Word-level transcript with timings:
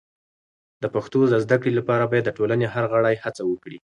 د 0.81 0.83
پښتو 0.95 1.19
د 1.27 1.33
زده 1.43 1.57
کړې 1.61 1.71
لپاره 1.79 2.03
باید 2.11 2.25
د 2.27 2.31
ټولنې 2.37 2.65
هر 2.73 2.85
غړی 2.93 3.15
هڅه 3.23 3.43
وکړي. 3.49 3.77